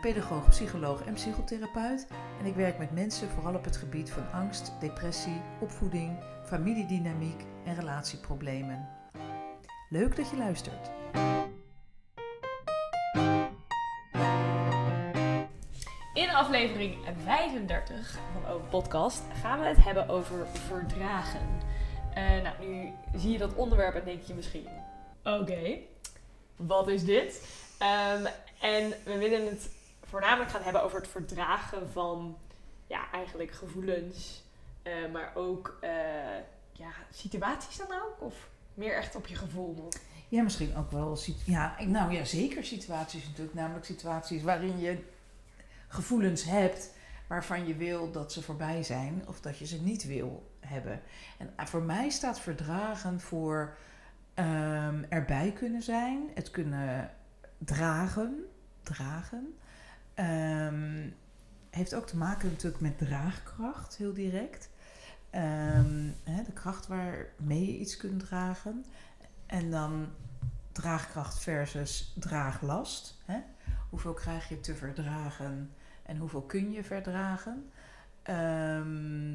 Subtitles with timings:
[0.00, 2.06] pedagoog, psycholoog en psychotherapeut.
[2.40, 7.74] En ik werk met mensen vooral op het gebied van angst, depressie, opvoeding, familiedynamiek en
[7.74, 8.88] relatieproblemen.
[9.88, 10.90] Leuk dat je luistert.
[16.14, 21.60] In aflevering 35 van Open Podcast gaan we het hebben over verdragen.
[22.14, 24.68] Eh, nou, nu zie je dat onderwerp en denk je misschien:
[25.24, 25.78] oké,
[26.56, 27.60] wat is dit?
[27.78, 28.26] Ehm,
[28.62, 29.70] en we willen het
[30.02, 32.38] voornamelijk gaan hebben over het verdragen van
[32.86, 34.44] ja, eigenlijk gevoelens,
[34.82, 35.90] eh, maar ook eh,
[36.72, 38.16] ja, situaties dan ook?
[38.18, 39.88] Of meer echt op je gevoel?
[40.28, 41.18] Ja, misschien ook wel.
[41.44, 43.54] Ja, nou ja, zeker situaties natuurlijk.
[43.54, 44.98] Namelijk situaties waarin je
[45.88, 46.90] gevoelens hebt
[47.26, 51.00] waarvan je wil dat ze voorbij zijn of dat je ze niet wil hebben.
[51.38, 53.76] En eh, voor mij staat verdragen voor
[54.34, 57.10] ehm, erbij kunnen zijn, het kunnen
[57.58, 58.44] dragen,
[58.82, 59.54] dragen.
[60.14, 61.08] Ehm,
[61.70, 64.70] heeft ook te maken natuurlijk met draagkracht, heel direct.
[65.30, 68.84] Ehm, de kracht waarmee je iets kunt dragen.
[69.46, 70.08] En dan
[70.72, 73.20] draagkracht versus draaglast.
[73.90, 75.70] Hoeveel krijg je te verdragen
[76.02, 77.70] en hoeveel kun je verdragen?
[78.22, 79.34] Ehm,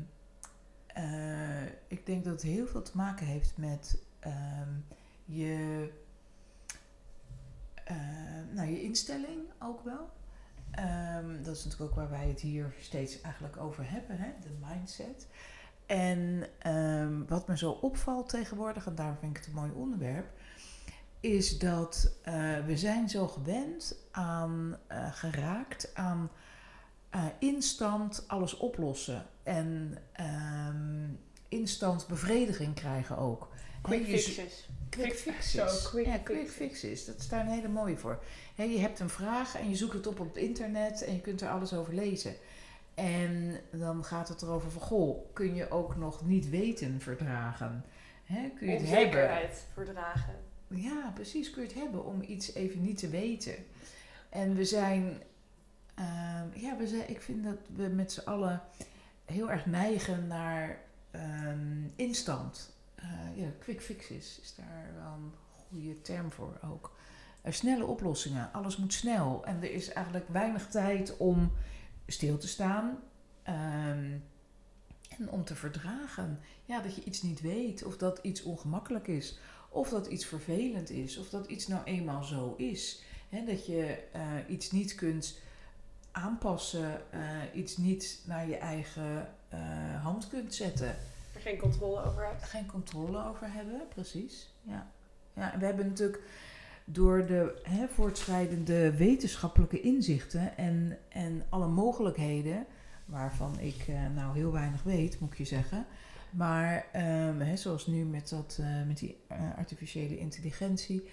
[0.88, 3.98] eh, ik denk dat het heel veel te maken heeft met
[5.26, 5.90] je,
[7.88, 7.96] eh,
[8.52, 10.10] nou, je instelling ook wel.
[10.72, 14.30] Ehm, dat is natuurlijk ook waar wij het hier steeds eigenlijk over hebben, hè?
[14.42, 15.28] de mindset.
[15.86, 20.28] En ehm, wat me zo opvalt tegenwoordig, en daarom vind ik het een mooi onderwerp,
[21.20, 26.30] is dat eh, we zijn zo gewend aan, eh, geraakt aan
[27.10, 29.26] eh, instant alles oplossen.
[29.44, 31.10] En ehm,
[31.48, 33.50] instant bevrediging krijgen ook.
[33.88, 34.68] Quick fixes.
[34.90, 35.52] Quick fixes.
[35.52, 37.06] zo, quick ja, quick fixes.
[37.06, 38.24] Dat is daar een hele mooie voor.
[38.56, 41.42] Je hebt een vraag en je zoekt het op op het internet en je kunt
[41.42, 42.36] er alles over lezen.
[42.94, 47.86] En dan gaat het erover van, goh, kun je ook nog niet weten verdragen?
[48.24, 49.50] Hè, kun je het hebben?
[49.74, 50.36] Verdragen.
[50.68, 53.56] Ja, precies, kun je het hebben om iets even niet te weten.
[54.30, 55.22] En we zijn,
[55.96, 58.62] ehm, ja, we zijn, ik vind dat we met z'n allen
[59.26, 60.80] heel erg neigen naar
[61.12, 62.77] ehm, instant.
[62.98, 65.34] Eh, ja, quick fixes is daar wel een
[65.70, 66.96] goede term voor ook.
[67.42, 69.46] Eh, snelle oplossingen, alles moet snel.
[69.46, 71.52] En er is eigenlijk weinig tijd om
[72.08, 73.00] stil te staan.
[73.44, 74.18] ehm,
[75.18, 76.40] en om te verdragen.
[76.66, 79.40] Ja, dat je iets niet weet of dat iets ongemakkelijk is.
[79.70, 83.02] Of dat iets vervelend is, of dat iets nou eenmaal zo is.
[83.30, 85.40] Hè, dat je eh, iets niet kunt
[86.12, 87.02] aanpassen,
[87.54, 89.34] iets niet naar je eigen
[90.02, 90.96] hand kunt zetten.
[91.48, 92.44] Geen controle over hebt.
[92.44, 94.54] Geen controle over hebben, precies.
[94.62, 94.92] Ja.
[95.34, 96.22] Ja, en we hebben natuurlijk
[96.86, 102.66] door de hè, voortschrijdende wetenschappelijke inzichten en, en alle mogelijkheden,
[103.06, 105.86] waarvan ik eh, nou heel weinig weet, moet ik je zeggen.
[106.32, 111.10] Maar ehm, hè, zoals nu met, dat, eh, met die eh, artificiële intelligentie,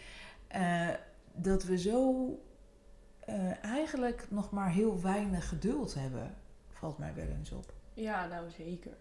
[0.47, 0.89] eh,
[1.33, 2.29] dat we zo
[3.63, 6.35] eigenlijk nog maar heel weinig geduld hebben,
[6.69, 7.73] valt mij wel eens op.
[7.95, 8.97] Ja, nou zeker.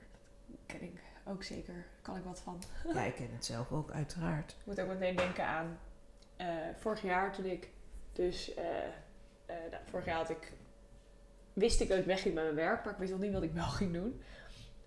[0.47, 1.85] Dat ken ik ook zeker.
[2.01, 2.61] Kan ik wat van.
[2.93, 4.51] Ja, ik ken het zelf ook, uiteraard.
[4.51, 5.79] Ik moet ook meteen denken aan
[6.35, 7.69] eh, vorig jaar toen ik
[8.13, 8.85] dus eh,
[9.45, 10.53] eh, nou, vorig jaar had ik
[11.53, 13.53] wist ik dat ik wegging met mijn werk, maar ik wist nog niet wat ik
[13.53, 14.21] wel ging doen.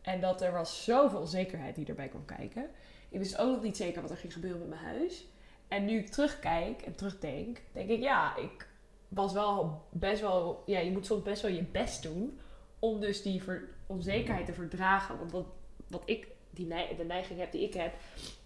[0.03, 2.67] En dat er was zoveel onzekerheid die erbij kwam kijken.
[3.09, 5.27] Ik wist ook nog niet zeker wat er ging gebeuren met mijn huis.
[5.69, 8.69] En nu ik terugkijk en terugdenk, denk ik ja, ik
[9.09, 12.41] was wel best wel, ja, je moet soms best wel je best doen
[12.79, 15.19] om dus die ver- onzekerheid te verdragen.
[15.19, 15.47] Want wat,
[15.89, 16.67] wat ik, die
[16.97, 17.95] de neiging heb die ik heb,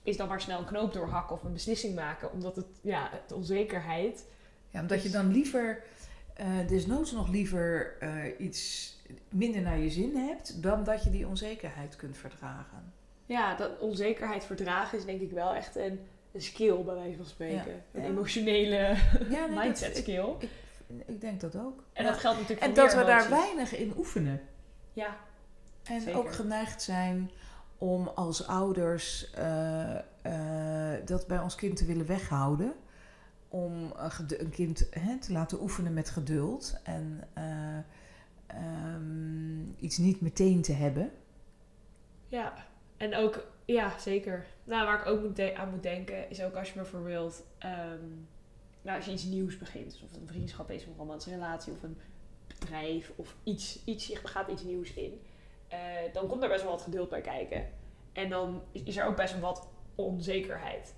[0.03, 2.33] is dan maar snel een knoop doorhakken of een beslissing maken.
[2.33, 4.25] Omdat het, ja, de onzekerheid.
[4.71, 5.83] Ja, omdat je dan liever,
[6.35, 8.95] eh desnoods nog liever eh, iets
[9.29, 12.93] minder naar je zin hebt, dan dat je die onzekerheid kunt verdragen.
[13.27, 16.01] Ja, dat onzekerheid verdragen is denk ik wel echt een,
[16.33, 17.73] een skill, bij wijze van spreken.
[17.73, 17.83] Ja.
[17.93, 18.09] Een Ja.
[18.09, 18.77] emotionele
[19.31, 20.29] Ja, nee, mindset dat, ik, skill.
[21.07, 21.83] ik denk dat ook.
[21.93, 24.41] En dat geldt natuurlijk en voor dat we daar weinig in oefenen.
[24.93, 25.17] Ja,
[25.83, 26.19] En Zeker.
[26.19, 27.31] ook geneigd zijn
[27.79, 32.75] om als ouders eh, eh, dat bij ons kind te willen weghouden.
[33.49, 33.93] om
[34.39, 37.79] een, kind hè, te laten oefenen met geduld en eh,
[38.47, 41.11] ehm, iets niet meteen te hebben.
[42.29, 42.55] Ja,
[42.97, 44.47] en ook, ja, zeker.
[44.65, 48.05] Nou, waar ik ook moet aan moet denken, is ook als je bijvoorbeeld, ehm,
[48.83, 51.35] nou, als je iets nieuws begint, dus of het een vriendschap is, of een romantische
[51.35, 51.99] relatie, of een
[52.47, 55.21] bedrijf, of iets, iets je gaat iets nieuws in,
[55.71, 55.79] eh,
[56.13, 57.69] dan komt er best wel wat geduld bij kijken.
[58.13, 60.95] En dan is- er ook best wel wat onzekerheid.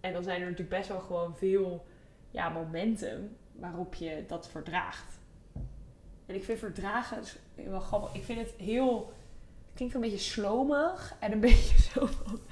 [0.00, 1.86] En dan zijn er natuurlijk best wel gewoon veel
[2.30, 5.18] ja, momenten waarop je dat verdraagt.
[6.26, 7.22] En ik vind verdragen
[7.54, 8.14] wel grappig.
[8.14, 9.14] Ik vind het heel
[9.66, 12.00] het klinkt een beetje slomig en een beetje zo.
[12.00, 12.08] Oh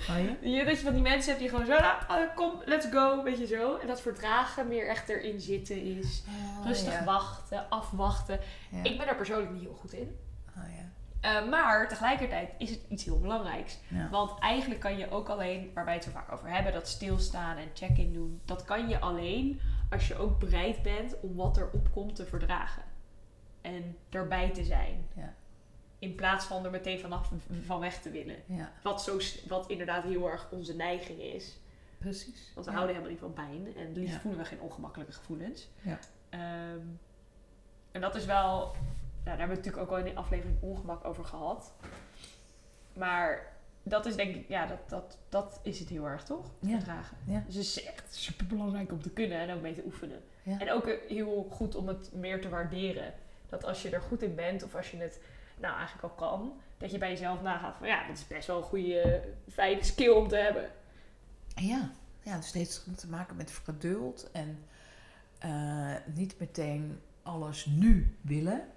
[0.07, 0.37] ja?
[0.49, 3.39] Je, dat je van die mensen hebt die gewoon zo, nou, kom, let's go, weet
[3.39, 3.77] je zo.
[3.77, 6.23] En dat verdragen meer echt erin zitten is.
[6.65, 7.05] Rustig Oh, ja.
[7.05, 8.41] wachten, afwachten.
[8.71, 8.83] Ja.
[8.83, 10.17] Ik ben daar persoonlijk niet heel goed in.
[10.57, 10.93] Oh, ja.
[11.25, 13.79] Eh, maar tegelijkertijd is het iets heel belangrijks.
[13.89, 14.09] Ja.
[14.11, 17.57] Want eigenlijk kan je ook alleen, waar wij het zo vaak over hebben, dat stilstaan
[17.57, 18.41] en check-in doen.
[18.45, 19.61] Dat kan je alleen
[19.91, 22.83] als je ook bereid bent om wat er opkomt te verdragen.
[23.61, 25.07] En erbij te zijn.
[25.15, 25.35] Ja.
[25.99, 27.31] In plaats van er meteen vanaf
[27.63, 28.37] van weg te willen.
[28.47, 29.19] ja, Wat, zo,
[29.49, 31.59] wat inderdaad heel erg onze neiging is.
[31.99, 32.51] precies.
[32.55, 32.79] Want we Ja.
[32.79, 33.77] houden helemaal niet van pijn.
[33.77, 35.69] En liefst voelen we geen ongemakkelijke gevoelens.
[35.83, 35.99] Ja.
[36.29, 36.81] Ehm,
[37.93, 38.75] en dat is wel...
[39.25, 41.73] Nou, daar hebben we natuurlijk ook al in de aflevering ongemak over gehad.
[42.93, 44.49] Maar dat is denk ik...
[44.49, 46.51] Ja, dat, dat, dat is het heel erg, toch?
[46.59, 46.77] Ja.
[46.77, 47.17] Verdragen.
[47.25, 47.43] Ja.
[47.47, 50.21] Dus het is echt super belangrijk om te kunnen en ook mee te oefenen.
[50.43, 50.59] Ja.
[50.59, 53.15] En ook heel goed om het meer te waarderen.
[53.49, 55.21] Dat als je er goed in bent of als je het
[55.61, 58.57] nou eigenlijk al kan, dat je bij jezelf nagaat van ja, dat is best wel
[58.57, 59.23] een goede,
[59.53, 60.71] fijne skill om te hebben.
[61.55, 61.91] Ja,
[62.23, 64.65] ja dus het heeft te maken met geduld en
[65.39, 68.69] eh, niet meteen alles nu willen.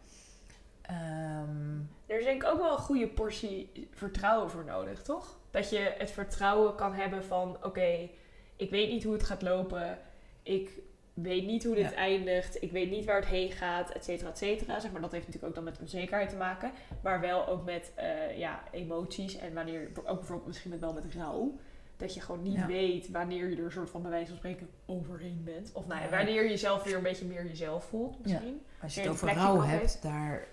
[0.87, 1.75] Ehm,
[2.05, 5.37] Er is denk ik ook wel een goede portie vertrouwen voor nodig, toch?
[5.51, 8.09] Dat je het vertrouwen kan hebben van oké,
[8.55, 9.99] ik weet niet hoe het gaat lopen.
[10.43, 10.69] Ik
[11.13, 11.95] weet niet hoe dit Ja.
[11.95, 12.61] eindigt.
[12.63, 14.79] Ik weet niet waar het heen gaat, et cetera, et cetera.
[14.79, 16.71] Zeg maar, dat heeft natuurlijk ook dan met onzekerheid te maken.
[17.01, 19.37] Maar wel ook met eh, ja, emoties.
[19.37, 21.53] En wanneer, ook bijvoorbeeld misschien met, wel met rouw.
[21.97, 22.65] Dat je gewoon niet Ja.
[22.65, 25.71] weet wanneer je er een soort van bij wijze van spreken overheen bent.
[25.73, 28.61] Of nou ja, wanneer je jezelf weer een beetje meer jezelf voelt misschien.
[28.81, 30.47] als je het over rouw hebt, daar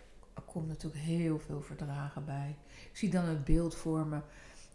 [0.44, 2.56] komt natuurlijk heel veel verdragen bij.
[2.90, 4.20] Ik zie dan het beeld voor me,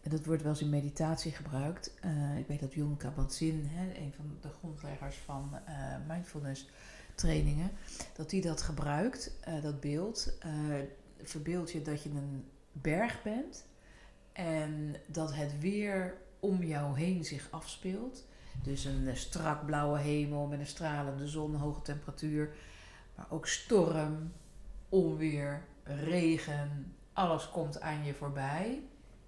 [0.01, 1.93] en dat wordt wel eens in meditatie gebruikt.
[2.01, 6.69] Eh, ik weet dat Jon Kabat-Zinn, een van de grondleggers van eh, mindfulness
[7.15, 7.71] trainingen,
[8.13, 10.37] dat die dat gebruikt, eh, dat beeld.
[11.23, 13.65] Verbeeld je dat je een berg bent
[14.33, 18.25] en dat het weer om jou heen zich afspeelt.
[18.63, 22.55] Dus een strak blauwe hemel met een stralende zon, hoge temperatuur.
[23.15, 24.31] Maar ook storm,
[24.89, 26.93] onweer, regen.
[27.13, 28.81] Alles komt aan je voorbij.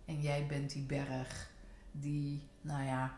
[0.05, 1.51] En jij bent die berg
[1.91, 3.17] die, nou ja,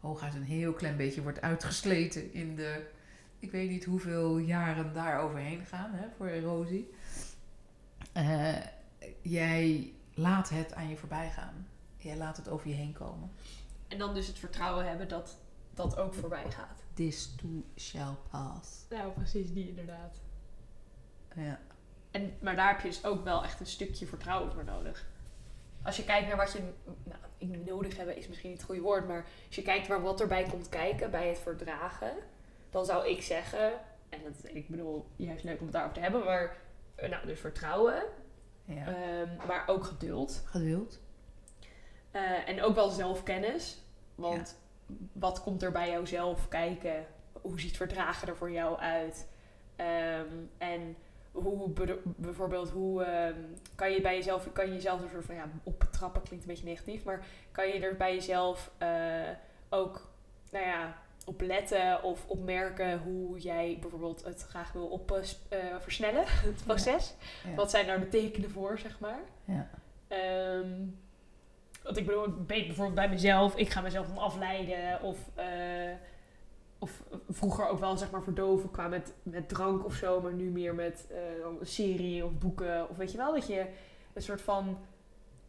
[0.00, 2.86] hooguit een heel klein beetje wordt uitgesleten in de,
[3.38, 6.90] ik weet niet hoeveel jaren daar overheen gaan hè, voor erosie.
[8.12, 8.56] Eh,
[9.22, 11.66] jij laat het aan je voorbij gaan.
[11.96, 13.30] Jij laat het over je heen komen.
[13.88, 15.38] En dan dus het vertrouwen hebben dat
[15.74, 16.82] dat ook voorbij gaat.
[16.94, 18.84] This too shall pass.
[18.88, 20.20] Nou, precies die inderdaad.
[21.34, 21.60] Ja.
[22.14, 25.06] En, maar daar heb je dus ook wel echt een stukje vertrouwen voor nodig.
[25.82, 26.58] Als je kijkt naar wat je
[27.04, 30.02] nou, ik nodig hebben, is misschien niet het goede woord, maar als je kijkt naar
[30.02, 32.12] wat erbij komt kijken bij het verdragen,
[32.70, 33.72] dan zou ik zeggen,
[34.08, 36.56] en dat, ik bedoel, juist leuk om het daarover te hebben, maar
[36.94, 38.02] eh, nou, dus vertrouwen,
[38.64, 38.86] ja.
[38.86, 40.42] ehm, maar ook geduld.
[40.44, 41.00] Geduld.
[42.10, 43.78] Eh, en ook wel zelfkennis.
[44.14, 44.58] Want
[45.12, 47.06] wat komt er bij jou zelf kijken?
[47.32, 49.28] Hoe ziet verdragen er voor jou uit?
[49.76, 50.96] Ehm, en
[51.34, 53.34] hoe be- bijvoorbeeld, hoe ehm,
[53.74, 56.68] kan je bij jezelf, kan je jezelf een soort van ja, optrappen klinkt een beetje
[56.68, 58.88] negatief, maar kan je er bij jezelf eh,
[59.68, 60.08] ook,
[60.50, 65.80] nou ja, op letten of opmerken hoe jij bijvoorbeeld het graag wil op, eh, eh,
[65.80, 67.14] versnellen, het proces?
[67.48, 67.54] Ja.
[67.54, 69.20] Wat zijn daar de tekenen voor, zeg maar?
[69.44, 69.68] Ja.
[70.08, 70.70] Ehm,
[71.82, 75.18] want ik bedoel, ik weet bijvoorbeeld bij mezelf, ik ga mezelf dan afleiden of,
[76.84, 80.50] of vroeger ook wel zeg maar verdoven qua met, met drank of zo, maar nu
[80.50, 81.06] meer met
[81.60, 83.66] een serie of boeken of weet je wel, dat je
[84.12, 84.78] een soort van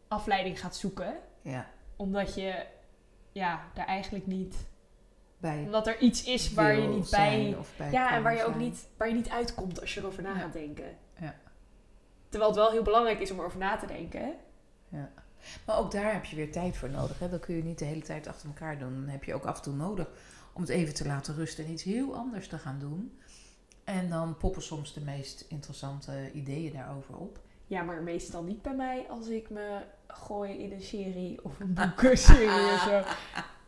[0.07, 1.67] afleiding gaat zoeken, ja.
[1.95, 2.65] omdat je
[3.31, 4.67] ja, daar eigenlijk niet,
[5.37, 7.55] Bij omdat er iets is waar je niet bij,
[7.91, 8.57] ja, en waar je ook zijn.
[8.63, 10.39] niet, waar je niet uitkomt als je erover na Ja.
[10.39, 10.97] gaat denken.
[11.19, 11.35] Ja.
[12.29, 14.33] Terwijl het wel heel belangrijk is om erover na te denken.
[15.65, 17.19] Maar ook daar heb je weer tijd voor nodig.
[17.19, 17.29] Hè?
[17.29, 18.93] Dat kun je niet de hele tijd achter elkaar doen.
[18.93, 20.09] Dan heb je ook af en toe nodig
[20.55, 23.19] om het even te laten rusten en iets heel anders te gaan doen.
[23.83, 27.39] En dan poppen soms de meest interessante ideeën daarover op.
[27.67, 31.73] Ja, maar meestal niet bij mij als ik me gooi in een serie of een
[31.73, 33.01] boekenserie of zo.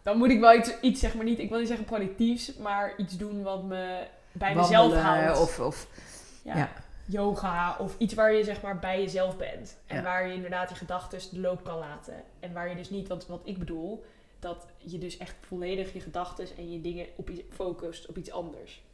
[0.01, 2.93] dan moet ik wel iets, iets, zeg maar niet, ik wil niet zeggen productiefs, maar
[2.97, 5.39] iets doen wat me bij Wandelen mezelf houdt.
[5.39, 5.87] Of, of,
[6.43, 6.57] ja.
[6.57, 6.69] ja.
[7.05, 9.77] Yoga of iets waar je zeg maar bij jezelf bent.
[9.85, 10.03] En Ja.
[10.03, 12.23] waar je inderdaad je gedachten de loop kan laten.
[12.39, 14.05] En waar je dus niet, wat, wat ik bedoel,
[14.47, 18.31] dat je dus echt volledig je gedachten en je dingen op iets focust op iets
[18.31, 18.85] anders.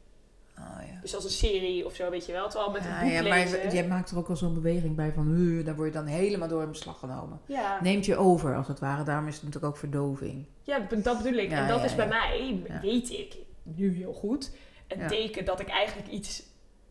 [0.58, 1.00] Oh, ja.
[1.02, 2.50] Dus als een serie of zo, weet je wel.
[2.50, 3.72] Terwijl met een boek ja, maar lezen...
[3.72, 6.48] jij maakt er ook al zo'n beweging bij van, "Huh," daar word je dan helemaal
[6.48, 7.40] door in beslag genomen.
[7.46, 9.04] ja, Neemt je over, als het ware.
[9.04, 10.46] Daarom is het natuurlijk ook verdoving.
[10.62, 11.52] ja, dat bedoel ik.
[11.52, 14.52] En dat is bij mij, weet ik nu heel goed,
[14.88, 16.44] een teken dat ik eigenlijk iets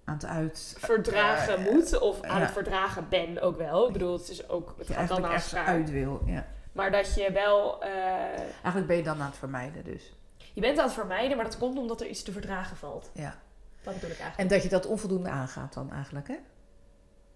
[0.04, 0.76] Aan het uit...
[0.78, 1.99] verdragen Eh, moet.
[1.99, 3.87] Of aan het verdragen ben ook wel.
[3.87, 5.64] Ik bedoel, het is ook, het je gaat dan elkaar.
[5.66, 6.23] uit wil.
[6.26, 6.47] Ja.
[6.73, 7.83] Maar dat je wel...
[7.83, 7.91] eh,
[8.38, 10.12] Eigenlijk ben je dan aan het vermijden dus.
[10.55, 13.11] je bent aan het vermijden, maar dat komt omdat er iets te verdragen valt.
[13.14, 13.41] Ja.
[13.83, 14.38] Dat bedoel ik eigenlijk.
[14.50, 16.37] En dat je dat onvoldoende aangaat dan eigenlijk, hè?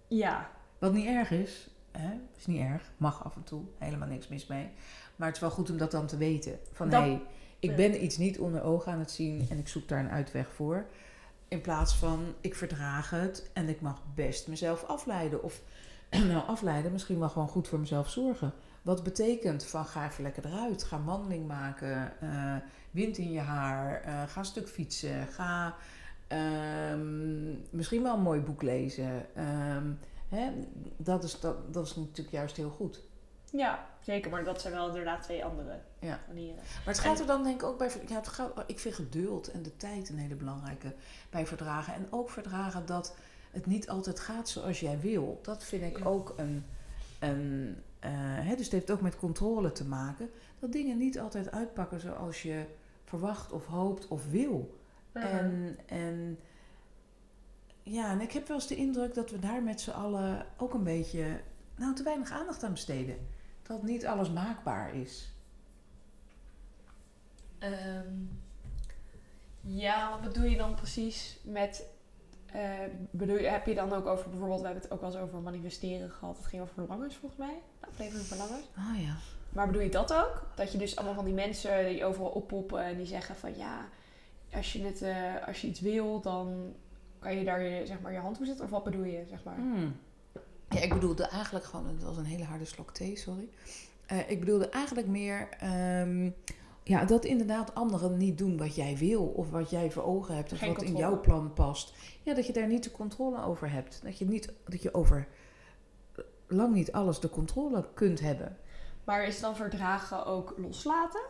[0.09, 2.11] Ja, Wat niet erg is, hè?
[2.37, 4.71] is niet erg, mag af en toe, helemaal niks mis mee.
[5.17, 6.59] Maar het is wel goed om dat dan te weten.
[6.73, 7.23] Van hé, hey,
[7.59, 7.77] ik ja.
[7.77, 10.87] ben iets niet onder ogen aan het zien en ik zoek daar een uitweg voor.
[11.49, 15.43] In plaats van ik verdraag het en ik mag best mezelf afleiden.
[15.43, 15.61] Of
[16.31, 18.53] nou, afleiden, misschien wel gewoon goed voor mezelf zorgen.
[18.87, 22.57] Wat betekent van ga even lekker eruit, ga wandeling maken, eh,
[22.91, 25.75] wind in je haar, eh, ga een stuk fietsen, ga
[26.27, 29.35] ehm, misschien wel een mooi boek lezen.
[29.35, 29.93] Ehm,
[30.29, 30.51] hè,
[30.97, 33.03] dat, is, dat, dat is natuurlijk juist heel goed.
[33.51, 34.31] ja, zeker.
[34.31, 36.21] Maar dat zijn wel inderdaad twee andere Ja.
[36.27, 36.57] manieren.
[36.57, 37.91] Maar het gaat er dan denk ik ook bij...
[38.09, 40.95] Ja, het gaat, ik vind geduld en de tijd een hele belangrijke
[41.31, 41.95] bij verdragen.
[41.95, 43.17] En ook verdragen dat
[43.51, 45.39] het niet altijd gaat zoals jij wil.
[45.43, 46.65] Dat vind ik ook een...
[47.19, 50.31] een hè, dus het heeft ook met controle te maken.
[50.59, 52.65] Dat dingen niet altijd uitpakken zoals je
[53.05, 54.79] verwacht of hoopt of wil.
[55.13, 56.39] En, en
[57.83, 60.75] ja, en ik heb wel eens de indruk dat we daar met z'n allen ook
[60.75, 61.41] een beetje...
[61.77, 63.17] Nou, te weinig aandacht aan besteden.
[63.63, 65.33] Dat niet alles maakbaar is.
[67.59, 68.15] Ehm,
[69.61, 71.87] ja, wat bedoel je dan precies met...
[72.47, 72.79] eh,
[73.11, 74.61] bedoel heb je dan ook over bijvoorbeeld...
[74.61, 76.37] We hebben het ook wel eens over manifesteren gehad.
[76.37, 77.63] Het ging over verlangens volgens mij.
[77.91, 78.67] Aflevering verlangens.
[78.77, 79.17] Oh ja.
[79.49, 80.47] Maar bedoel je dat ook?
[80.55, 83.89] Dat je dus allemaal van die mensen die overal oppoppen en die zeggen van ja,
[84.53, 86.75] als je, het, eh, als je iets wil, dan
[87.19, 88.65] kan je daar je, zeg maar, je hand op zetten?
[88.65, 89.57] Of wat bedoel je, zeg maar?
[89.57, 89.97] Hmm.
[90.69, 93.49] Ja, ik bedoelde eigenlijk gewoon, het was een hele harde slok thee, sorry.
[94.07, 96.31] Eh, ik bedoelde eigenlijk meer ehm,
[96.83, 100.53] ja, dat inderdaad anderen niet doen wat jij wil of wat jij voor ogen hebt
[100.53, 101.95] of Geen wat in jouw plan past.
[102.23, 104.01] Ja, dat je daar niet de controle over hebt.
[104.03, 105.29] Dat je, niet, dat je over
[106.47, 108.57] lang niet alles de controle kunt hebben.
[109.05, 111.21] Maar is dan verdragen ook loslaten?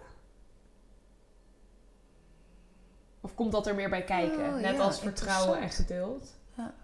[3.21, 4.47] Of komt dat er meer bij kijken?
[4.55, 6.35] Oh, Net ja, als vertrouwen en geduld.
[6.57, 6.75] Ja.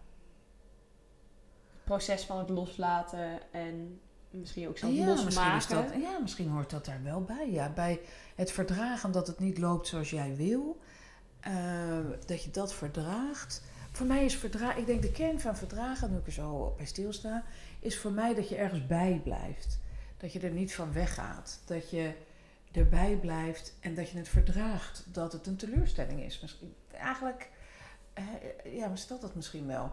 [1.72, 5.74] Het proces van het loslaten en misschien ook zelf ja, losmaken.
[5.74, 7.50] dat, ja, misschien hoort dat daar wel bij.
[7.50, 7.68] Ja.
[7.68, 8.00] Bij
[8.34, 10.80] het verdragen dat het niet loopt zoals jij wil.
[11.40, 13.62] eh, dat je dat verdraagt.
[13.92, 16.86] Voor mij is verdragen, ik denk de kern van verdragen, nu ik er zo bij
[16.86, 17.42] stilsta,
[17.82, 19.80] is voor mij dat je ergens bij blijft.
[20.16, 21.62] Dat je er niet van weggaat.
[21.66, 22.12] Dat je
[22.72, 26.40] erbij blijft en dat je het verdraagt dat het een teleurstelling is.
[26.40, 27.50] Misschien, eigenlijk,
[28.12, 28.24] eh,
[28.64, 29.92] ja, maar stelt dat misschien wel.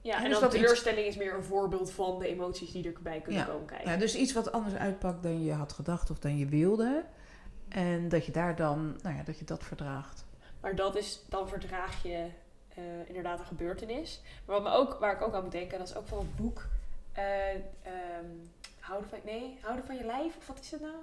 [0.00, 2.92] Ja, En en dan dat iets- teleurstelling is meer een voorbeeld van de emoties die
[2.92, 3.46] erbij kunnen Ja.
[3.48, 3.90] komen kijken.
[3.90, 7.04] Ja, dus iets wat anders uitpakt dan je had gedacht of dan je wilde.
[7.68, 10.24] En dat je daar dan, nou ja, dat je dat verdraagt.
[10.60, 12.26] Maar dat is, dan verdraag je
[12.80, 14.20] eh, inderdaad een gebeurtenis.
[14.44, 16.36] Maar wat me ook, waar ik ook aan moet denken, dat is ook van het
[16.36, 16.68] boek.
[17.12, 18.26] eh, ehm,
[18.80, 20.94] houden van, nee, houden van je lijf, of wat is het nou?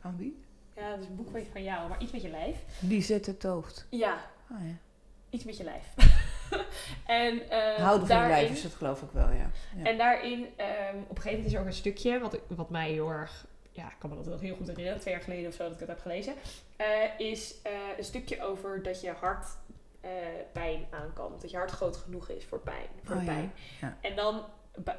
[0.00, 0.42] Van wie?
[0.76, 2.56] Ja, dat is een boek van- van jou, maar iets met je lijf.
[2.80, 3.86] Die zet het hoofd.
[3.90, 4.18] Ja,
[4.50, 4.74] Oh, ja.
[5.30, 5.94] iets met je lijf.
[7.06, 9.50] en eh, Houden van je lijf is het geloof ik wel, ja.
[9.76, 9.84] ja.
[9.84, 12.90] En daarin, ehm, op een gegeven moment is er ook een stukje, wat, wat mij
[12.90, 15.54] heel erg, ja, ik kan me dat wel heel goed herinneren, twee jaar geleden of
[15.54, 16.34] zo dat ik het heb gelezen,
[17.18, 17.54] is
[17.98, 19.46] een stukje over dat je hart
[20.00, 20.10] eh,
[20.52, 21.32] pijn aan kan.
[21.40, 22.86] Dat je hart groot genoeg is voor pijn.
[23.02, 23.52] Voor Oh, pijn.
[23.80, 23.96] Ja.
[24.00, 24.44] En dan,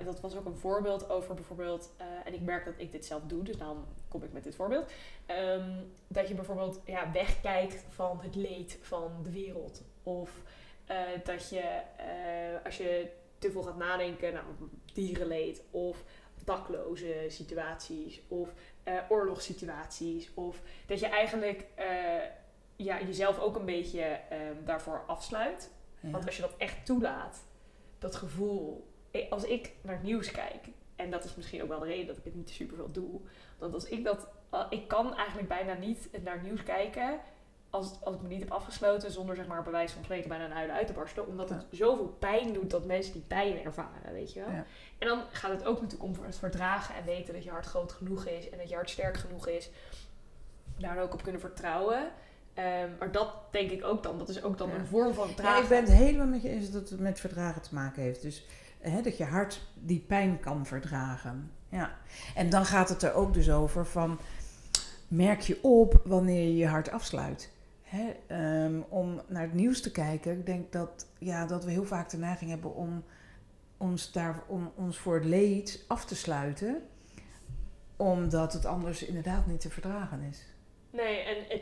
[0.04, 3.22] dat was ook een voorbeeld over bijvoorbeeld, eh, en ik merk dat ik dit zelf
[3.24, 4.92] doe, dus daarom kom ik met dit voorbeeld.
[5.26, 9.84] ehm, dat je bijvoorbeeld ja, wegkijkt van het leed van de wereld.
[10.04, 10.32] Of
[10.86, 11.82] eh, dat je,
[12.64, 14.46] als je te veel gaat nadenken, nou,
[14.94, 16.04] dierenleed of
[16.46, 18.54] dakloze situaties of
[19.10, 20.34] oorlogssituaties.
[20.34, 21.66] Of dat je eigenlijk
[22.84, 25.72] ja, jezelf ook een beetje ehm, daarvoor afsluit.
[26.00, 26.10] Ja.
[26.12, 27.44] Want als je dat echt toelaat,
[28.00, 28.90] dat gevoel.
[29.30, 32.18] Als ik naar het nieuws kijk, en dat is misschien ook wel de reden dat
[32.18, 33.22] ik het niet super veel doe.
[33.58, 34.28] Want als ik dat.
[34.70, 37.20] Ik kan eigenlijk bijna niet naar het nieuws kijken.
[37.70, 40.46] Als, als ik me niet heb afgesloten, zonder zeg maar bij wijze van spreken bijna
[40.46, 41.28] een huilen uit te barsten.
[41.28, 44.50] Omdat het zoveel pijn doet dat mensen die pijn ervaren, weet je wel.
[44.50, 44.66] Ja.
[44.98, 47.92] En dan gaat het ook natuurlijk om het verdragen en weten dat je hart groot
[47.92, 49.70] genoeg is en dat je hart sterk genoeg is.
[50.78, 52.12] daar ook op kunnen vertrouwen.
[52.54, 54.18] Ehm, maar dat denk ik ook dan.
[54.18, 54.76] Dat is ook dan Ja.
[54.76, 55.64] een vorm van Ja, vertragen.
[55.64, 58.22] ik ben het helemaal met je eens dat het met verdragen te maken heeft.
[58.22, 58.46] Dus
[58.80, 61.52] hè, dat je hart die pijn kan verdragen.
[61.70, 61.92] Ja.
[62.36, 64.20] En dan gaat het er ook dus over van...
[65.08, 67.52] merk je op wanneer je je hart afsluit.
[67.82, 70.32] Hè, ehm, om naar het nieuws te kijken.
[70.40, 73.04] Ik denk dat, ja, dat we heel vaak de neiging hebben om
[73.78, 76.82] ons, daar, om ons voor het leed af te sluiten.
[77.96, 80.46] Omdat het anders inderdaad niet te verdragen is.
[80.90, 81.62] Nee, en het,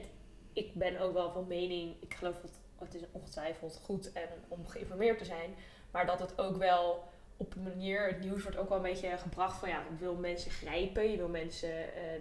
[0.53, 4.67] ik ben ook wel van mening, ik geloof dat het is ongetwijfeld goed en om
[4.67, 5.55] geïnformeerd te zijn,
[5.91, 7.03] maar dat het ook wel
[7.37, 10.15] op een manier, het nieuws wordt ook wel een beetje gebracht van ja, je wil
[10.15, 11.69] mensen grijpen, je wil mensen,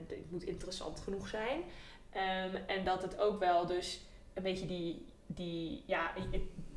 [0.07, 1.61] d- het moet interessant genoeg zijn.
[2.11, 4.01] Ehm, en dat het ook wel dus
[4.35, 6.13] een beetje die, die ja,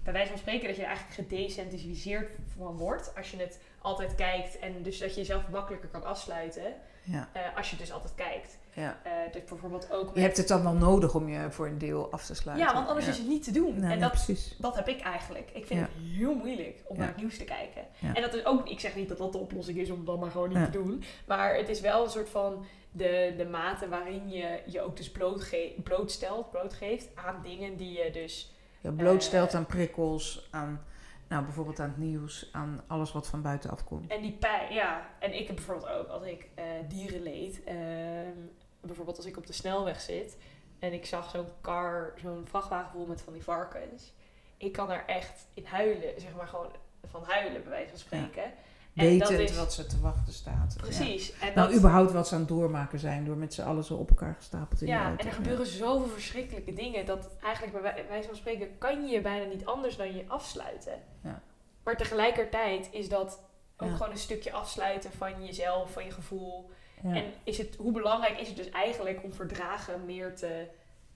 [0.03, 4.15] bij wijze van spreken dat je er eigenlijk gedesensitiseerd van wordt als je het altijd
[4.15, 8.15] kijkt en dus dat je jezelf makkelijker kan afsluiten Ja, eh, als je dus altijd
[8.15, 8.57] kijkt.
[8.73, 8.99] Ja.
[9.03, 9.11] Eh,
[9.47, 12.35] bijvoorbeeld ook Je hebt het dan wel nodig om je voor een deel af te
[12.35, 12.67] sluiten.
[12.67, 13.11] ja, want anders Ja.
[13.11, 13.79] is het niet te doen.
[13.79, 15.49] Nee, en dat, dat heb ik eigenlijk.
[15.53, 15.85] Ik vind Ja.
[15.85, 17.81] het heel moeilijk om naar het nieuws te kijken.
[18.13, 20.19] En dat is ook, ik zeg niet dat dat de oplossing is om het dan
[20.19, 21.03] maar gewoon niet te doen.
[21.27, 25.11] Maar het is wel een soort van de, de mate waarin je je ook dus
[25.11, 28.53] blootge blootstelt, blootgeeft aan dingen die je dus...
[28.81, 30.85] Je blootstelt Eh, aan prikkels, aan
[31.31, 34.11] nou, bijvoorbeeld aan het nieuws, aan alles wat van buitenaf komt.
[34.11, 35.09] En die pijn, ja.
[35.19, 38.37] En ik heb bijvoorbeeld ook, als ik eh dierenleed, ehm,
[38.81, 40.37] bijvoorbeeld als ik op de snelweg zit
[40.79, 44.13] en ik zag zo'n car, zo'n vrachtwagen vol met van die varkens.
[44.57, 46.71] Ik kan er echt in huilen, zeg maar gewoon
[47.03, 48.53] van huilen, bij wijze van spreken.
[48.93, 50.73] Wetend is- wat ze te wachten staat.
[50.77, 50.81] Ja.
[50.81, 51.33] Precies.
[51.39, 53.93] En Nou, dat, überhaupt wat ze aan het doormaken zijn door met z'n allen zo
[53.95, 55.21] op elkaar gestapeld in de ja, auto.
[55.23, 59.21] en er gebeuren zoveel verschrikkelijke dingen dat eigenlijk bij wij- wijze van spreken kan je
[59.21, 60.93] bijna niet anders dan je afsluiten.
[61.23, 61.41] Ja.
[61.83, 63.39] Maar tegelijkertijd is dat
[63.77, 63.95] ook Ja.
[63.95, 66.69] gewoon een stukje afsluiten van jezelf, van je gevoel.
[67.03, 67.13] Ja.
[67.15, 70.65] En is het, hoe belangrijk is het dus eigenlijk om verdragen meer te,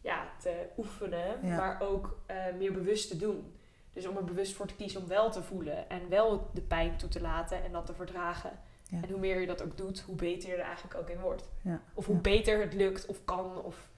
[0.01, 3.53] ja, te oefenen, maar ook eh, meer bewust te doen.
[3.95, 6.97] Dus om er bewust voor te kiezen om wel te voelen en wel de pijn
[6.97, 8.59] toe te laten en dat te verdragen.
[8.89, 8.97] Ja.
[9.01, 11.43] En hoe meer je dat ook doet, hoe beter je er eigenlijk ook in wordt.
[11.61, 11.81] Ja.
[11.93, 12.21] Of hoe Ja.
[12.21, 13.89] beter het lukt of kan of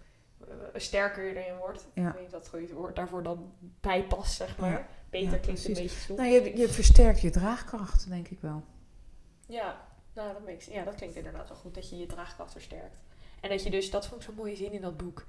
[0.48, 1.88] eh, sterker je erin wordt.
[1.94, 4.88] Ik weet niet of dat het goede woord daarvoor dan bij past, zeg maar.
[5.10, 6.16] Beter klinkt een beetje stom.
[6.16, 8.64] Nou, je, je versterkt je draagkracht, denk ik wel.
[9.48, 9.82] Ja,
[10.14, 12.98] nou, dat, makes, ja, dat klinkt inderdaad wel goed, dat je je draagkracht versterkt.
[13.42, 15.26] En dat je dus, dat vond ik zo'n mooie zin in dat boek.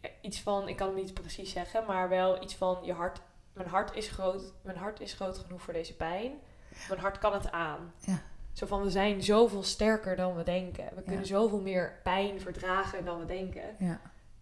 [0.00, 3.20] Eh, Iets van, ik kan het niet precies zeggen, maar wel iets van je hart.
[3.56, 6.32] Mijn hart is groot, mijn hart is groot genoeg voor deze pijn.
[6.88, 7.92] Mijn hart kan het aan.
[7.98, 8.22] Ja.
[8.52, 10.84] Zo van, we zijn zoveel sterker dan we denken.
[10.94, 11.26] We kunnen Ja.
[11.26, 13.62] zoveel meer pijn verdragen dan we denken.
[13.78, 14.00] Ja.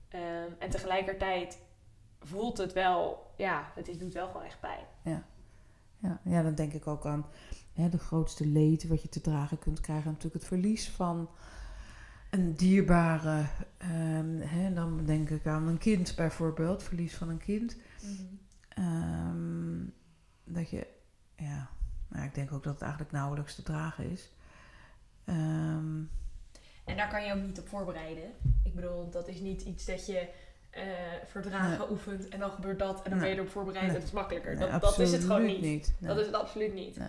[0.09, 1.59] Ehm, en tegelijkertijd
[2.21, 4.85] voelt het wel, ja, het is, doet wel gewoon echt pijn.
[5.99, 7.27] Ja, ja, dan denk ik ook aan
[7.73, 10.07] hè, de grootste leed wat je te dragen kunt krijgen.
[10.11, 11.31] Natuurlijk het verlies van
[12.31, 13.45] een dierbare.
[13.79, 17.77] ehm, hè, dan denk ik aan een kind bijvoorbeeld, verlies van een kind.
[18.75, 19.85] Ehm,
[20.45, 20.87] dat je,
[21.37, 21.69] ja,
[22.09, 24.31] nou, ik denk ook dat het eigenlijk nauwelijks te dragen is.
[25.25, 26.03] Ehm,
[26.85, 28.33] En daar kan je ook niet op voorbereiden.
[28.65, 30.29] Ik bedoel, dat is niet iets dat je
[30.71, 30.83] eh,
[31.27, 33.91] verdragen oefent en dan gebeurt dat en dan ben je erop voorbereid Nee.
[33.95, 34.59] en het is makkelijker.
[34.59, 35.95] dat, dat is het gewoon niet.
[36.01, 36.97] Dat is het absoluut niet.
[36.97, 37.09] Nee.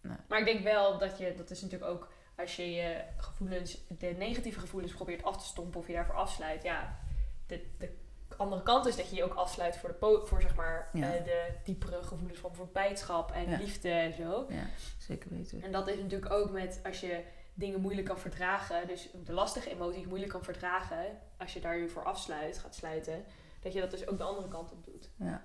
[0.00, 0.16] Nee.
[0.28, 4.14] Maar ik denk wel dat je, dat is natuurlijk ook als je je gevoelens, de
[4.18, 6.62] negatieve gevoelens probeert af te stompen of je daarvoor afsluit.
[6.62, 6.98] Ja,
[7.46, 7.94] de, de
[8.38, 11.14] andere kant is dat je je ook afsluit voor, de po- voor zeg maar, Ja.
[11.14, 13.58] eh, de diepere gevoelens van bijvoorbeeld blijdschap en Ja.
[13.58, 14.46] liefde en zo.
[14.48, 14.66] Ja,
[14.98, 15.62] zeker weten.
[15.62, 17.22] En dat is natuurlijk ook met als je
[17.54, 21.04] dingen moeilijk kan verdragen, dus de lastige emoties moeilijk kan verdragen,
[21.38, 23.24] als je daar je voor afsluit, gaat sluiten,
[23.60, 25.10] dat je dat dus ook de andere kant op doet.
[25.18, 25.42] Ja.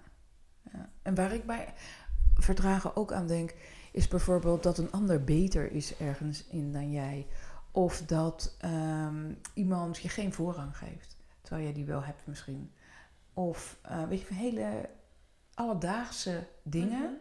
[0.73, 0.89] ja.
[1.01, 1.73] En waar ik bij
[2.33, 3.53] verdragen ook aan denk,
[3.91, 7.27] is bijvoorbeeld dat een ander beter is ergens in dan jij.
[7.71, 12.73] Of dat ehm, iemand je geen voorrang geeft, terwijl jij die wel hebt misschien.
[13.33, 14.89] Of eh, weet je, hele
[15.53, 17.17] alledaagse dingen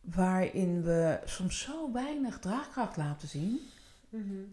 [0.00, 3.60] waarin we soms zo weinig draagkracht laten zien,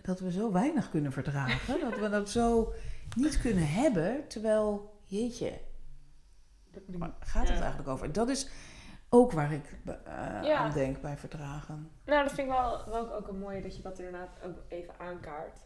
[0.02, 2.74] dat we zo weinig kunnen verdragen, dat we dat zo
[3.16, 5.60] niet kunnen hebben, terwijl, jeetje,
[6.86, 7.62] Waar gaat het Ja.
[7.64, 8.12] eigenlijk over?
[8.12, 8.50] Dat is
[9.10, 9.94] ook waar ik eh,
[10.44, 10.56] Ja.
[10.58, 11.90] aan denk bij verdragen.
[12.06, 14.94] Nou, dat vind ik wel, wel ook een mooie dat je dat inderdaad ook even
[15.00, 15.58] aankaart.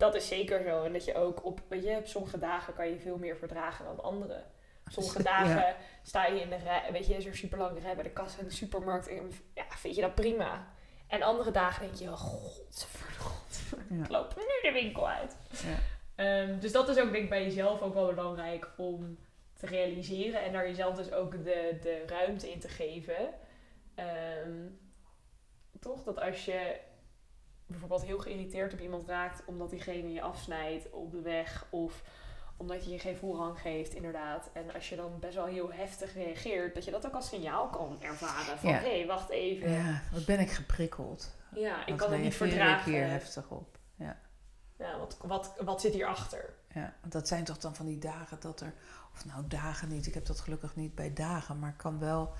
[0.00, 0.84] Dat is zeker zo.
[0.84, 3.84] En dat je ook op, weet je, op sommige dagen kan je veel meer verdragen
[3.84, 4.42] dan andere.
[4.86, 5.76] Sommige dagen Ja.
[6.02, 8.38] sta je in de rij, weet je, is er super lang rij bij de kassa
[8.38, 9.08] in de supermarkt.
[9.08, 10.66] En ja, vind je dat prima.
[11.06, 14.02] En andere dagen denk je, oh, godverdomme, Ja.
[14.04, 15.36] ik loop nu de winkel uit.
[15.50, 15.78] Ja.
[16.14, 19.18] Ehm, dus dat is ook denk ik bij jezelf ook wel belangrijk om
[19.54, 20.42] te realiseren.
[20.42, 23.28] En daar jezelf dus ook de, de ruimte in te geven.
[23.94, 24.66] Ehm,
[25.80, 26.02] toch?
[26.02, 26.76] Dat als je
[27.70, 32.02] bijvoorbeeld heel geïrriteerd op iemand raakt omdat diegene je afsnijdt op de weg of
[32.56, 34.50] omdat je je geen voorrang geeft, inderdaad.
[34.52, 37.68] En als je dan best wel heel heftig reageert, dat je dat ook als signaal
[37.68, 38.58] kan ervaren.
[38.58, 38.78] Van, Ja.
[38.78, 39.70] hé, hey, wacht even.
[39.70, 41.36] Ja, Ja, wat ben ik geprikkeld.
[41.52, 42.92] ik Wat kan het niet ik verdragen.
[42.92, 43.78] hier heftig op.
[44.78, 46.54] Ja, wat, wat, wat zit hierachter?
[46.74, 48.74] Ja, want dat zijn toch dan van die dagen dat er...
[49.14, 50.06] Of nou, dagen niet.
[50.06, 51.58] Ik heb dat gelukkig niet bij dagen.
[51.58, 52.32] Maar het kan wel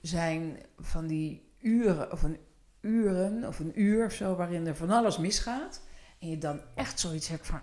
[0.00, 2.12] zijn van die uren...
[2.12, 2.38] Of een
[2.80, 4.36] uren of een uur of zo...
[4.36, 5.80] waarin er van alles misgaat.
[6.18, 7.60] En je dan echt zoiets hebt van...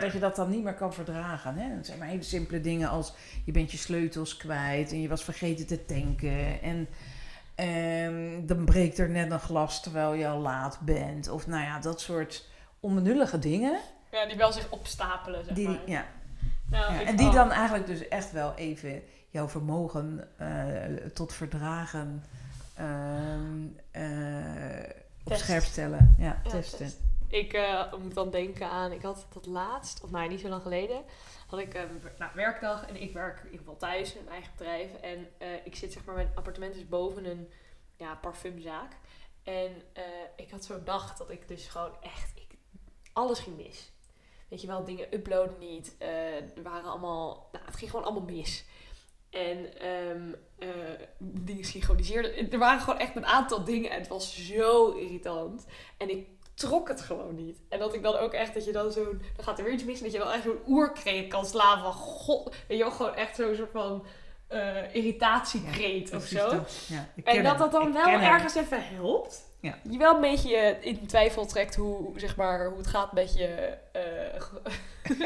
[0.00, 1.56] Dat je dat dan niet meer kan verdragen.
[1.56, 1.76] Hè?
[1.76, 3.14] Dat zijn maar hele simpele dingen als...
[3.44, 4.92] Je bent je sleutels kwijt.
[4.92, 6.62] En je was vergeten te tanken.
[6.62, 6.88] En...
[7.54, 11.28] ehm, dan breekt er net een glas terwijl je al laat bent.
[11.28, 12.48] Of nou ja, dat soort
[12.80, 13.78] onbenullige dingen.
[14.10, 15.78] Ja, die wel zich opstapelen, zeg Die, maar.
[15.86, 16.04] ja,
[16.70, 22.24] Nou, ja, en die dan eigenlijk dus echt wel even jouw vermogen eh, tot verdragen
[25.24, 25.40] op Test.
[25.40, 26.14] scherp stellen.
[26.18, 26.78] Ja, Ja, testen.
[26.78, 27.00] test.
[27.28, 30.62] Ik eh, moet dan denken aan, ik had dat laatst, of nou niet zo lang
[30.62, 31.04] geleden,
[31.46, 34.52] had ik een nou, werkdag en ik werk in ieder geval thuis in een eigen
[34.56, 34.94] bedrijf.
[34.94, 37.48] En eh, ik zit zeg maar, mijn appartement is boven een
[37.96, 38.92] ja, parfumzaak.
[39.42, 40.02] En eh,
[40.36, 42.56] ik had zo'n dag dat ik dus gewoon echt, ik,
[43.12, 43.92] alles ging mis.
[44.48, 45.94] Weet je wel, dingen uploaden niet.
[45.98, 48.64] eh, er waren allemaal, nou, het ging gewoon allemaal mis.
[49.34, 49.72] En
[50.58, 50.68] eh,
[51.18, 52.50] dingen synchroniseerden.
[52.52, 55.66] Er waren gewoon echt een aantal dingen en het was zo irritant.
[55.96, 57.58] En ik trok het gewoon niet.
[57.68, 59.84] En dat ik dan ook echt, dat je dan zo'n, dan gaat er weer iets
[59.84, 62.92] mis en dat je dan echt zo'n oerkreet kan slaan van, god, weet je wel,
[62.92, 64.04] gewoon echt zo'n soort van
[64.46, 66.50] eh, irritatiekreet of Precies zo.
[66.50, 66.76] dat.
[66.88, 68.20] Ja, ik En dat dat dan wel hem.
[68.20, 69.42] ergens even helpt.
[69.60, 69.78] Ja.
[69.90, 73.78] Je wel een beetje in twijfel trekt hoe, zeg maar, hoe het gaat met je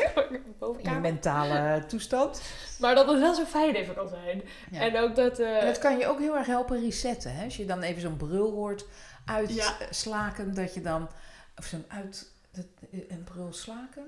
[0.60, 2.42] eh Je mentale toestand.
[2.78, 4.42] Maar dat het wel zo fijn even kan zijn.
[4.70, 4.80] Ja.
[4.80, 5.38] En ook dat...
[5.38, 7.34] eh, En dat kan je ook heel erg helpen resetten.
[7.34, 7.44] Hè?
[7.44, 8.84] Als je dan even zo'n brul hoort
[9.26, 9.34] Ja.
[9.78, 11.08] uitslaken, dat je dan...
[11.56, 12.30] Of zo'n uit...
[12.52, 12.64] dat-
[13.08, 14.04] Een brul slaken?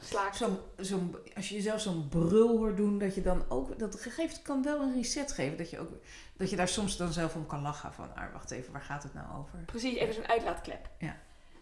[0.00, 0.34] slaak.
[0.34, 3.78] Zo'n, zo'n, als je jezelf zo'n brul hoort doen, dat je dan ook...
[3.78, 5.56] Dat geeft, kan wel een reset geven.
[5.58, 5.88] Dat je, ook,
[6.36, 7.92] dat je daar soms dan zelf om kan lachen.
[7.92, 9.58] Van, ah, wacht even, waar gaat het nou over?
[9.66, 10.88] Precies, even zo'n uitlaatklep.
[10.98, 11.16] Ja.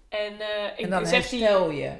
[0.08, 1.92] En, eh ik en dan zeg herstel je.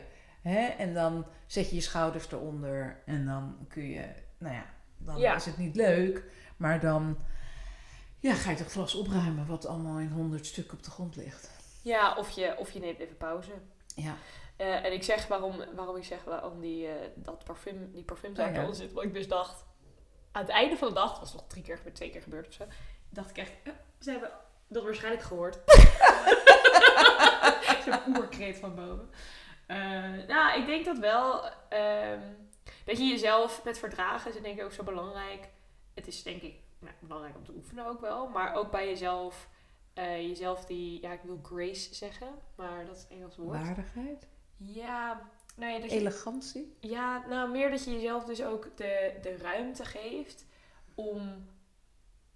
[0.45, 0.67] Hè?
[0.67, 3.03] En dan zet je je schouders eronder.
[3.07, 4.09] En dan kun je...
[4.39, 4.65] Nou ja,
[4.99, 5.35] dan Ja.
[5.35, 6.25] is het niet leuk.
[6.57, 7.19] Maar dan...
[8.21, 11.51] Ja, ga je het glas opruimen wat allemaal in honderd stukken op de grond ligt.
[11.83, 13.51] Ja, of je, of je neemt even pauze.
[13.95, 14.15] Ja.
[14.57, 18.57] Eh, en ik zeg waarom, waarom ik zeg waarom die, eh, dat parfum, die parfumzaak
[18.57, 18.73] Oh, ja.
[18.73, 18.93] zit.
[18.93, 19.65] Want ik dus dacht,
[20.33, 22.47] aan het einde van de dag, het was nog drie keer gebeurd, twee keer gebeurd
[22.47, 22.65] of zo.
[23.09, 23.53] Dacht ik echt,
[24.01, 24.31] ze hebben
[24.69, 25.59] dat waarschijnlijk gehoord.
[27.85, 29.11] Zo'n oerkreet van boven.
[29.75, 31.45] Eh, nou, ik denk dat wel.
[31.69, 32.21] ehm,
[32.85, 35.49] dat je jezelf met verdragen is denk ik ook zo belangrijk.
[35.95, 38.29] Het is denk ik nou, belangrijk om te oefenen ook wel.
[38.29, 39.49] Maar ook bij jezelf.
[39.95, 43.63] eh, jezelf die, ja, ik wil grace zeggen, maar dat is het Engels woord.
[43.63, 44.27] Waardigheid.
[44.57, 45.21] Ja,
[45.57, 46.77] nou ja, dat je, Elegantie.
[46.81, 50.47] ja, nou meer dat je jezelf dus ook de, de ruimte geeft
[50.95, 51.49] om.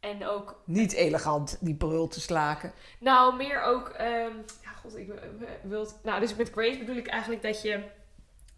[0.00, 2.72] En ook Niet elegant die brul te slaken.
[2.98, 3.88] Nou, meer ook.
[3.88, 4.32] ehm,
[4.62, 5.12] ja, god, ik
[5.62, 5.88] wil.
[6.02, 7.82] Nou, dus met Grace bedoel ik eigenlijk dat je,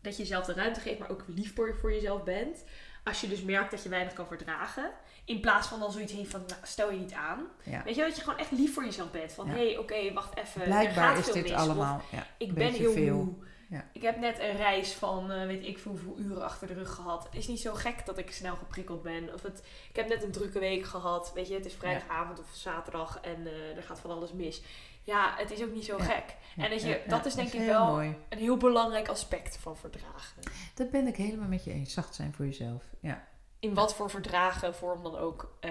[0.01, 2.65] dat je jezelf de ruimte geeft, maar ook lief voor, voor jezelf bent.
[3.05, 4.91] Als je dus merkt dat je weinig kan verdragen.
[5.25, 7.47] In plaats van dan zoiets heen van, nou, stel je niet aan.
[7.63, 7.83] Ja.
[7.85, 9.33] Weet je dat je gewoon echt lief voor jezelf bent.
[9.33, 9.53] Van, Ja.
[9.53, 10.61] hé, oké, wacht even.
[10.61, 11.53] er Blijkbaar gaat is veel dit mis.
[11.53, 13.15] allemaal ja, ik ben heel veel.
[13.15, 13.35] moe.
[13.71, 13.85] Ja.
[13.93, 16.95] Ik heb net een reis van, eh, weet ik veel hoeveel uren achter de rug
[16.95, 17.25] gehad.
[17.25, 19.35] Het is niet zo gek dat ik snel geprikkeld ben.
[19.35, 21.33] Of het, ik heb net een drukke week gehad.
[21.35, 24.63] Weet je, het is vrijdagavond of zaterdag en eh, er gaat van alles mis.
[25.03, 26.05] Ja, het is ook niet zo Ja.
[26.05, 26.37] gek.
[26.57, 28.17] En dat, je, dat is denk ik wel mooi.
[28.29, 30.43] een heel belangrijk aspect van verdragen.
[30.75, 31.93] Dat ben ik helemaal met je eens.
[31.93, 32.83] Zacht zijn voor jezelf.
[33.01, 33.29] Ja.
[33.59, 35.71] In wat voor verdragen vorm dan ook eh,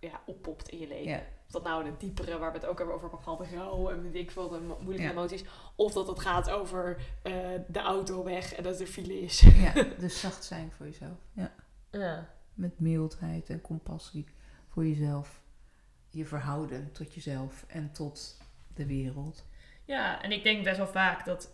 [0.00, 1.26] ja, oppopt in je leven.
[1.52, 4.14] Of dat nou de diepere, waar we het ook hebben over gehad, rouw en weet
[4.14, 5.10] ik veel, de mo- moeilijke Ja.
[5.10, 5.44] emoties.
[5.76, 7.32] Of dat het gaat over eh,
[7.68, 9.40] de auto weg en dat er file is.
[9.40, 11.18] ja, dus zacht zijn voor jezelf.
[11.32, 11.54] Ja.
[11.90, 12.28] Ja.
[12.54, 14.26] Met mildheid en compassie
[14.68, 15.40] voor jezelf.
[16.10, 18.38] Je verhouden tot jezelf en tot
[18.74, 19.46] de wereld.
[19.84, 21.52] Ja, en ik denk best wel vaak dat,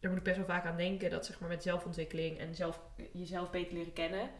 [0.00, 2.80] daar moet ik best wel vaak aan denken, dat zeg maar met zelfontwikkeling en zelf,
[3.12, 4.30] jezelf beter leren kennen,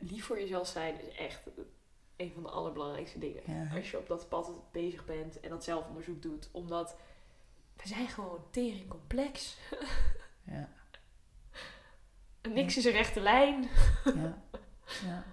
[0.00, 1.42] lief voor jezelf zijn is echt
[2.16, 3.42] een van de allerbelangrijkste dingen.
[3.46, 3.76] Ja.
[3.76, 6.48] Als je op dat pad bezig bent en dat zelfonderzoek doet.
[6.52, 6.96] Omdat
[7.76, 9.56] we zijn gewoon tering complex.
[10.46, 10.68] Ja.
[12.48, 13.68] Niks is een rechte lijn.
[14.04, 14.42] Ja.
[15.04, 15.24] ja.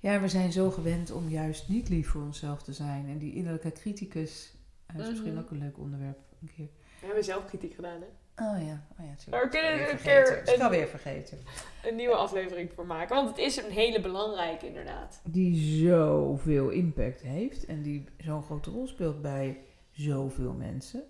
[0.00, 3.08] Ja, we zijn zo gewend om juist niet lief voor onszelf te zijn.
[3.08, 4.54] En die innerlijke criticus
[4.86, 5.42] eh, is misschien Mhm.
[5.42, 6.68] ook een leuk onderwerp een keer.
[7.00, 8.06] We hebben zelf kritiek gedaan, hè?
[8.42, 9.28] Oh ja, oh ja tuurlijk.
[9.30, 11.38] Maar we kunnen er een keer een- alweer vergeten.
[11.84, 13.16] Een nieuwe aflevering voor maken.
[13.16, 15.20] Want het is een hele belangrijke, inderdaad.
[15.24, 21.04] Die zoveel impact heeft en die zo'n grote rol speelt bij zoveel mensen.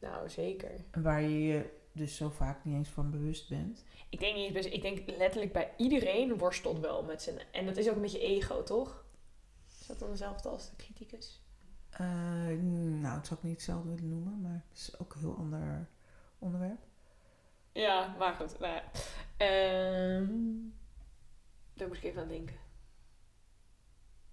[0.00, 0.70] Nou, zeker.
[1.02, 3.84] Waar je je dus zo vaak niet eens van bewust bent.
[4.08, 7.36] Ik denk niet, ik denk letterlijk bij iedereen worstelt wel met zijn.
[7.52, 9.04] En dat is ook een beetje ego, toch?
[9.80, 11.42] Is dat dan hetzelfde als de criticus?
[11.90, 12.06] Eh,
[13.00, 15.88] nou, het zou ik niet hetzelfde willen noemen, maar het is ook een heel ander
[16.40, 16.80] onderwerp.
[17.72, 18.58] Ja, maar goed.
[18.58, 18.82] Nou ja.
[19.36, 20.28] Ehm,
[21.74, 22.56] daar moet ik even aan denken.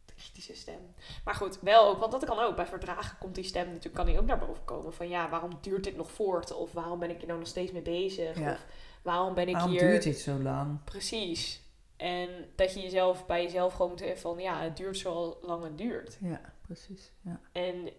[0.05, 0.93] De kritische stem.
[1.25, 2.55] Maar goed, wel ook, want dat kan ook.
[2.55, 4.93] Bij verdragen komt die stem natuurlijk, kan die ook naar boven komen.
[4.93, 6.53] Van ja, waarom duurt dit nog voort?
[6.53, 8.39] Of waarom ben ik er nou nog steeds mee bezig?
[8.39, 8.51] Ja.
[8.51, 8.65] Of
[9.01, 9.79] waarom ben ik Waarom hier...
[9.79, 10.83] duurt dit zo lang?
[10.83, 11.65] Precies.
[11.95, 15.77] En dat je jezelf bij jezelf gewoon moet van ja, het duurt zo lang het
[15.77, 16.17] duurt.
[16.21, 17.11] Ja, precies.
[17.21, 17.39] Ja.
[17.51, 17.89] En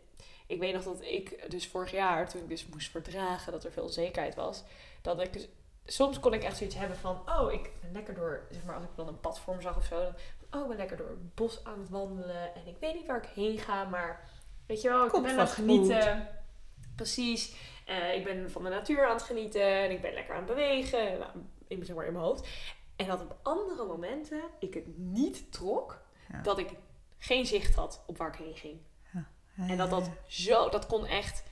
[0.49, 3.73] ik weet nog dat ik dus vorig jaar, toen ik dus moest verdragen dat er
[3.73, 4.65] veel onzekerheid was,
[5.03, 5.49] dat ik dus-
[5.85, 8.85] soms kon ik echt zoiets hebben van, oh, ik ben lekker door, zeg maar, als
[8.85, 10.15] ik dan een me zag of zo, dan,
[10.51, 13.23] oh, ik ben lekker door het bos aan het wandelen en ik weet niet waar
[13.23, 14.29] ik heen ga, maar
[14.67, 16.29] weet je wel, ik Komt ben aan het genieten.
[16.97, 17.57] Precies.
[17.87, 20.49] Eh, ik ben van de natuur aan het genieten en ik ben lekker aan het
[20.49, 21.31] bewegen, nou,
[21.67, 22.49] in, zeg maar, in mijn hoofd.
[22.97, 26.41] En dat op andere momenten ik het niet trok, Ja.
[26.43, 26.71] dat ik
[27.19, 28.81] geen zicht had op waar ik heen ging.
[29.67, 31.43] En dat dat zo, dat kon echt.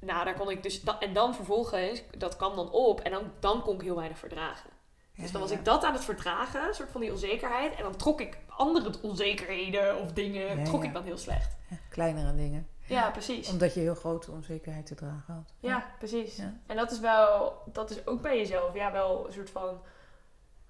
[0.00, 0.82] Nou, daar kon ik dus.
[1.00, 4.70] en dan vervolgens, dat kwam dan op en dan, dan kon ik heel weinig verdragen.
[5.16, 7.74] Dus dan was ik dat aan het verdragen, een soort van die onzekerheid.
[7.74, 10.88] En dan trok ik andere onzekerheden of dingen, Ja, trok ja.
[10.88, 11.56] ik dan heel slecht.
[11.70, 12.68] Ja, kleinere dingen.
[12.86, 13.48] Ja, precies.
[13.50, 15.52] Omdat je heel grote onzekerheid te dragen had.
[15.58, 16.38] Ja, precies.
[16.66, 19.82] En dat is wel, dat is ook bij jezelf, ja, wel een soort van.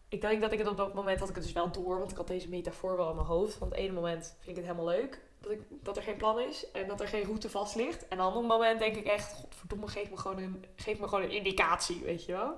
[0.09, 2.11] Ik denk dat ik het op dat moment had ik het dus wel door, want
[2.11, 3.55] ik had deze metafoor wel in mijn hoofd.
[3.55, 6.70] Van het ene moment vind ik het helemaal leuk dat, dat er geen plan is
[6.70, 8.09] en dat er geen route vast ligt.
[8.09, 11.31] En een moment denk ik echt, godverdomme, geef me gewoon een, geef me gewoon een
[11.31, 12.57] indicatie, weet je wel.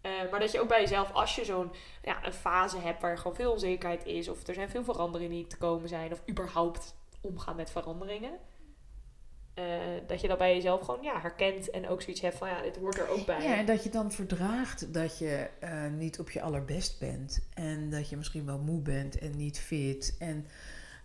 [0.00, 1.70] Eh, maar dat je ook bij jezelf, als je zo'n
[2.02, 5.46] ja, een fase hebt waar gewoon veel onzekerheid is, of er zijn veel veranderingen die
[5.46, 8.38] te komen zijn, of überhaupt omgaan met veranderingen.
[9.54, 9.64] eh,
[10.06, 12.76] dat je dat bij jezelf gewoon ja, herkent en ook zoiets hebt van ja, dit
[12.76, 13.42] hoort er ook bij.
[13.42, 17.48] Ja, en dat je dan verdraagt dat je eh, niet op je allerbest bent.
[17.54, 20.16] En dat je misschien wel moe bent en niet fit.
[20.18, 20.46] En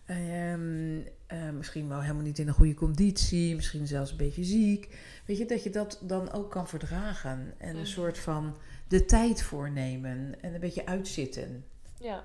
[0.06, 3.56] ehm, eh, misschien wel helemaal niet in een goede conditie.
[3.56, 4.98] Misschien zelfs een beetje ziek.
[5.26, 7.54] Weet je, dat je dat dan ook kan verdragen.
[7.58, 8.58] En een soort van
[8.88, 10.42] de tijd voornemen.
[10.42, 11.66] En een beetje uitzitten.
[12.00, 12.24] Ja.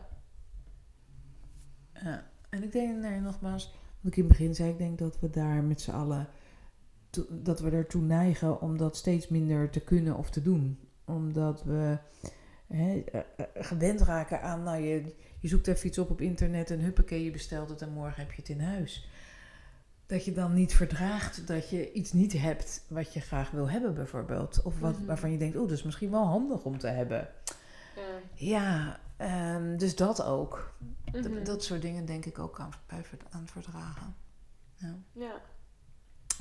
[2.02, 2.30] Ja.
[2.48, 5.30] En ik denk, nee, nogmaals, wat ik in het begin zei, ik denk dat we
[5.30, 6.28] daar met z'n allen,
[7.10, 10.78] to- dat we ertoe neigen om dat steeds minder te kunnen of te doen.
[11.04, 11.98] Omdat we
[12.72, 16.70] hè, eh, eh, gewend raken aan, nou je, je zoekt even iets op op internet
[16.70, 19.08] en huppakee, je bestelt het en morgen heb je het in huis.
[20.06, 23.94] Dat je dan niet verdraagt dat je iets niet hebt wat je graag wil hebben
[23.94, 24.62] bijvoorbeeld.
[24.62, 25.04] Of wat, Mhm.
[25.06, 27.28] waarvan je denkt, oh, dat is misschien wel handig om te hebben.
[27.96, 28.02] Ja.
[28.34, 30.72] Ja, ehm, dus dat ook.
[31.12, 31.22] Mhm.
[31.22, 32.70] Dat, dat soort dingen denk ik ook aan,
[33.30, 34.14] aan verdragen.
[34.76, 34.94] Ja.
[35.12, 35.40] ja,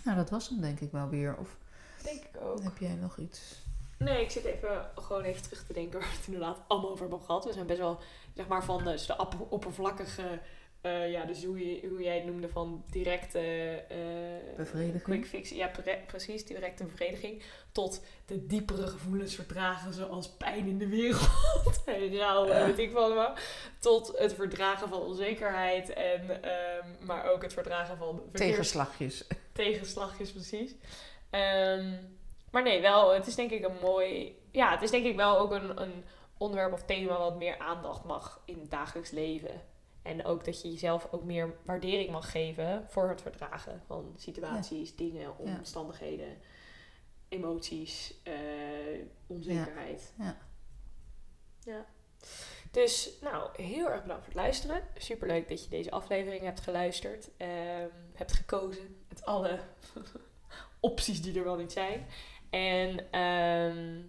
[0.04, 1.38] Nou, dat was hem denk ik wel weer.
[1.38, 1.58] Of
[2.04, 2.64] denk ik ook.
[2.64, 3.68] heb jij nog iets?
[4.00, 7.02] Nee, ik zit even gewoon even terug te denken waar we het inderdaad allemaal over
[7.02, 7.46] hebben gehad.
[7.46, 8.00] We zijn best wel,
[8.36, 10.40] zeg maar, van de, dus de op- oppervlakkige,
[10.82, 13.40] eh, ja, dus hoe, je, hoe jij het noemde van directe...
[13.90, 15.04] eh, Bevrediging.
[15.04, 17.44] Quick fix, ja, pre- precies, directe bevrediging.
[17.72, 21.30] Tot de diepere gevoelens verdragen, zoals pijn in de wereld.
[21.86, 22.66] en rouw, en Ja.
[22.66, 23.40] weet ik van wat.
[23.80, 25.90] Tot het verdragen van onzekerheid.
[25.94, 29.28] En, ehm, maar ook het verdragen van verkeers- Tegenslagjes.
[29.54, 30.76] tegenslagjes, precies.
[31.30, 31.94] Ehm,
[32.52, 34.38] maar nee, wel, het is denk ik een mooi...
[34.52, 36.04] Ja, het is denk ik wel ook een, een
[36.38, 39.62] onderwerp of thema wat meer aandacht mag in het dagelijks leven.
[40.02, 44.96] En ook dat je jezelf ook meer waardering mag geven voor het verdragen van situaties,
[44.96, 45.34] dingen, Ja.
[45.58, 46.38] omstandigheden,
[47.30, 48.34] emoties, eh,
[49.28, 50.14] onzekerheid.
[50.18, 50.38] Ja.
[51.64, 51.86] Ja.
[52.72, 54.82] Dus, nou, heel erg bedankt voor het luisteren.
[54.98, 57.30] Superleuk dat je deze aflevering hebt geluisterd.
[57.38, 59.60] ehm, hebt gekozen met alle
[60.80, 62.08] opties die er wel niet zijn.
[62.50, 64.02] En ehm,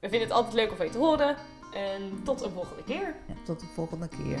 [0.00, 1.36] we vinden het altijd leuk om van je te horen.
[1.74, 3.16] En tot een volgende keer.
[3.28, 4.38] Ja, tot de volgende keer.